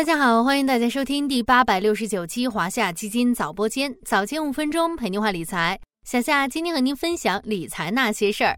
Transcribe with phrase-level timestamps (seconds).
[0.00, 5.78] 大家好，欢迎大家收听第八百六十九期华夏基金早播间，早间五分钟陪您话理财。
[6.04, 8.56] 小夏今天和您分享理财那些事儿。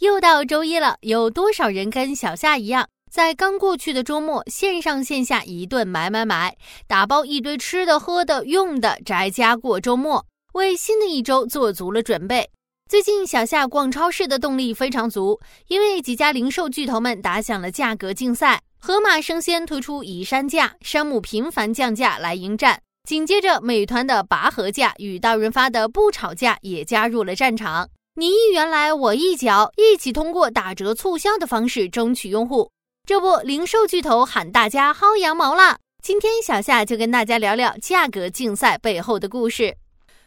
[0.00, 6.54] 又到周一了，有多少人跟小夏一样，在刚过去的周末线上线下一顿买买买，
[6.86, 12.50] 打包一堆吃的、喝的、用的，宅家过周末，为新的一周做足了准备。
[12.86, 18.60] 最近小夏逛超市的动力非常足，因为几家零售巨头们打响了价格竞赛。
[18.84, 22.82] 盒马生鲜推出宜山价，山姆频繁降价来迎战。
[23.08, 27.88] 紧接着，美团的拔河价与大润发的不吵架也加入了战场。
[28.16, 32.68] 你一元来，我一脚，一起通过打折促销的方式争取用户。
[33.06, 35.78] 这不，零售巨头喊大家薅羊毛了。
[36.02, 39.76] 今天小夏就跟大家聊聊价格竞赛背后的故事。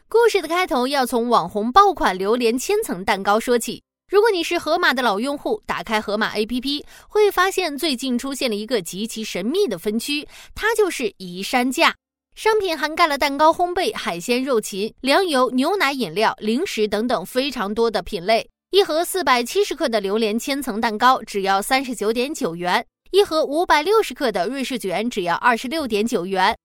[0.07, 3.83] 故事的开头要从网红爆款榴莲千层蛋糕说起。
[4.15, 11.93] 如果你是盒马的老用户，打开盒马 APP 会发现最近出现了一个极其神秘的分区，它就是宜山价。
[12.33, 18.49] 商品涵盖了蛋糕、烘焙、海鲜、肉禽、粮油、牛奶、饮料、零食等等非常多的品类。
[18.71, 26.57] 一盒四百七十克的榴莲千层蛋糕只要三十九点九元，一盒五百六十克的瑞士卷只要二十六点九元。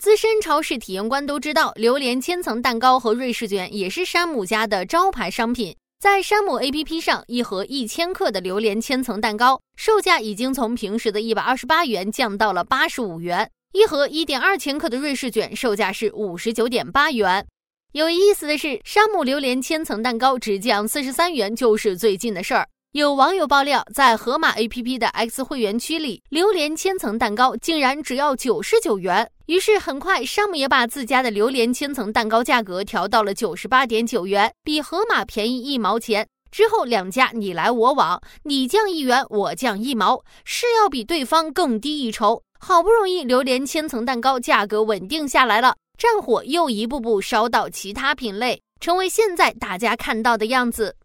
[0.00, 5.76] 资深超市体验官都知道，榴莲千层蛋糕和瑞士卷也是山姆家的招牌商品。
[6.00, 17.46] 在山姆 APP 上，一盒一千克的榴莲千层蛋糕售价已经从平时的一百二十八元降到了八十五元；一盒一点二千克的瑞士卷售价是五十九点八元。
[17.92, 22.68] 有意思的是，山姆榴莲千层蛋糕只降四十三元就是最近的事儿。
[22.92, 29.30] 有网友爆料，在盒马 APP 的 X 会员区里，榴莲千层蛋糕竟然只要九十九元。
[29.46, 36.26] 于是很快，山姆也把自家的榴莲千层蛋糕价格调到了九十八点九元，比盒马便宜一毛钱。
[36.50, 42.42] 之后两家你来我往，你降一元，我降一毛，是要比对方更低一筹。
[42.58, 50.96] 好不容易榴莲千层蛋糕价格稳定下来了，战火又一步步烧到其他品类，成为现在大家看到的样子。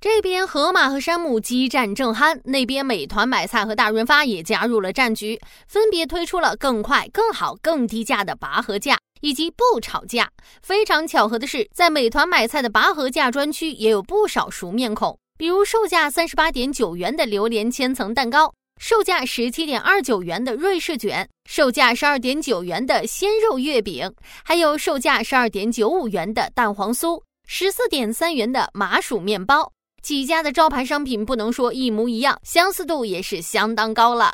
[0.00, 5.38] 这边盒马和山姆激战正酣，那边美团买菜和大润发也加入了战局，
[5.68, 10.26] 分别推出了更快、更好、更低价的拔河价以及不吵架。
[10.62, 18.50] 非常巧合的是，在美团买菜的拔河价专区也有不少熟面孔，比如售价三十八点九元的榴莲千层蛋糕，
[18.80, 24.10] 售价十七点二九元的瑞士卷，售价十二点九元的鲜肉月饼，
[24.42, 29.70] 还有售价十二点九五元的蛋黄酥，十四点三元的麻薯面包。
[30.02, 34.32] 几家的招牌商品不能说一模一样，相似度也是相当高了。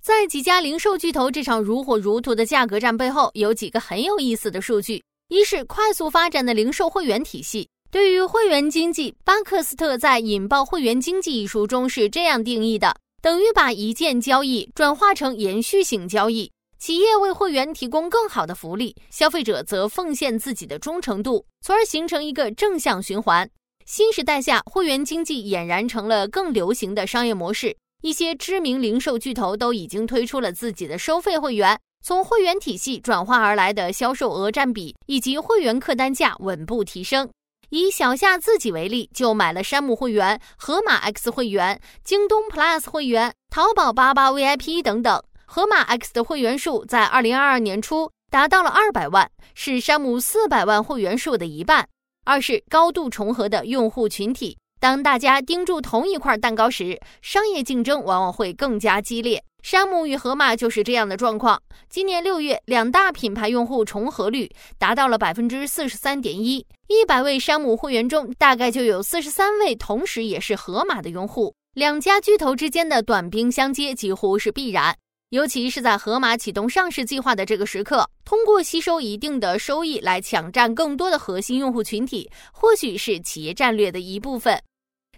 [0.00, 7.68] 在几家零售巨头这场如火如荼的价格战背后，有几个很有意思的数据：一是快速发展的零售会员体系。
[7.90, 16.50] 对于会员经济，巴克斯特在《引爆会员经济》一书中是这样定义的：等于把一件交易转化成延续性交易。
[16.78, 23.48] 企业为会员提供更好的福利，消费者则奉献自己的忠诚度，从而形成一个正向循环。
[23.92, 27.76] 新时代下，会员经济俨然成了更流行的商业模式。
[28.00, 37.28] 一些知名零售巨头都已经推出了自己的收费会员，从会员体系转化而来的销售额占比以及会员客单价稳步提升。
[37.68, 45.22] 以小夏自己为例，就买了山姆会员、盒马 X 会员、京东 Plus 会员、淘宝八八 VIP 等等。
[45.44, 51.86] 盒马 X 的会员数在二零二二年初达到了二百万，是山姆四百万会员数的一半。
[52.24, 59.42] 二是高度重合的用户群体，当大家盯住同一块蛋糕时，商业竞争往往会更加激烈。
[59.64, 61.60] 山姆与盒马就是这样的状况。
[61.88, 71.54] 今年六月，两大品牌用户重合率达到了百分之四十三点一，一百位山姆会员中，大概就有四十三位同时也是盒马的用户。
[71.74, 74.96] 两家巨头之间的短兵相接几乎是必然。
[75.32, 84.62] 尤其是在盒马启动上市计划的这个时刻，通过吸收一定的收益来抢占更多的核心用户群体，或许是企业战略的一部分。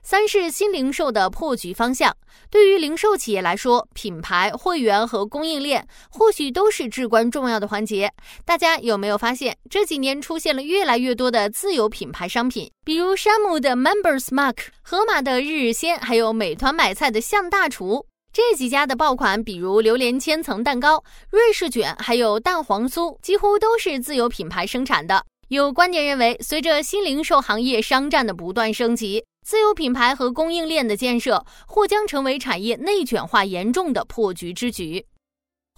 [0.04, 2.16] 三是新零售的破局方向。
[2.48, 8.08] 对于零售企业来说，品牌、会员和供应链或许都是至关重要的环节。
[8.44, 18.06] 大家有没有发现，这几年出现了越来越多的自有品牌商品，比如山姆的 Members Mark、盒马的日日鲜，还有美团买菜的向大厨。
[18.34, 25.24] 这几家的爆款，比如榴莲千层蛋糕、瑞士卷，还有蛋黄酥，几乎都是自有品牌生产的。
[25.50, 35.06] 有观点认为，随着新零售行业商战的不断升级，自有品牌和供应链的建设或将成为产业内卷化严重的破局之举。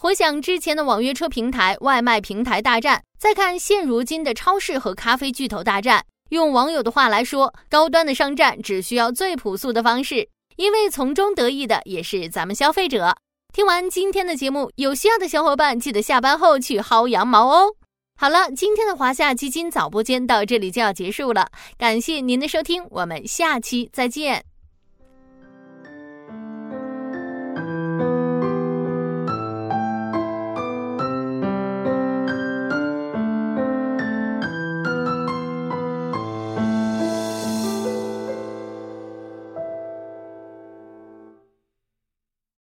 [0.01, 10.31] 回想之前的网约车平台、外卖平台大战，再看现如今的超市和咖啡巨头大战，用网友的话来说，高端的商战只需要最朴素的方式。
[10.57, 13.17] 因为从中得益的也是咱们消费者。
[13.53, 17.75] 听完今天的节目，有需要的小伙伴记得下班后去薅羊毛哦。
[18.19, 24.56] 好了，今天的华夏基金早播间到这里就要结束了，感谢您的收听，我们下期再见。